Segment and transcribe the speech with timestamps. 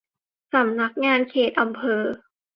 [0.53, 2.03] สำนักงานเขตอำเภอ